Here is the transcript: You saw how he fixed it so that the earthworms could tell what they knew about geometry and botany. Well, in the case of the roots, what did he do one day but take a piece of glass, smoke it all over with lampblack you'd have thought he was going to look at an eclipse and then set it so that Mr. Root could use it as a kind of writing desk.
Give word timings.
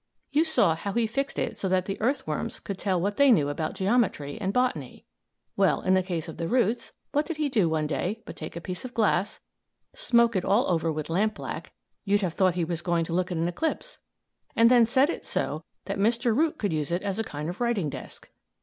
You 0.31 0.43
saw 0.45 0.73
how 0.73 0.93
he 0.93 1.05
fixed 1.05 1.37
it 1.37 1.57
so 1.57 1.69
that 1.69 1.85
the 1.85 2.01
earthworms 2.01 2.59
could 2.59 2.79
tell 2.79 2.99
what 2.99 3.17
they 3.17 3.31
knew 3.31 3.49
about 3.49 3.75
geometry 3.75 4.35
and 4.41 4.51
botany. 4.51 5.05
Well, 5.55 5.81
in 5.83 5.93
the 5.93 6.01
case 6.01 6.27
of 6.27 6.37
the 6.37 6.47
roots, 6.47 6.91
what 7.11 7.23
did 7.27 7.37
he 7.37 7.49
do 7.49 7.69
one 7.69 7.85
day 7.85 8.23
but 8.25 8.35
take 8.35 8.55
a 8.55 8.61
piece 8.61 8.83
of 8.83 8.95
glass, 8.95 9.41
smoke 9.93 10.35
it 10.35 10.43
all 10.43 10.65
over 10.67 10.91
with 10.91 11.11
lampblack 11.11 11.71
you'd 12.03 12.23
have 12.23 12.33
thought 12.33 12.55
he 12.55 12.65
was 12.65 12.81
going 12.81 13.05
to 13.05 13.13
look 13.13 13.31
at 13.31 13.37
an 13.37 13.47
eclipse 13.47 13.99
and 14.55 14.71
then 14.71 14.87
set 14.87 15.11
it 15.11 15.23
so 15.23 15.65
that 15.85 15.99
Mr. 15.99 16.35
Root 16.35 16.57
could 16.57 16.73
use 16.73 16.89
it 16.91 17.03
as 17.03 17.19
a 17.19 17.23
kind 17.23 17.47
of 17.47 17.61
writing 17.61 17.91
desk. 17.91 18.27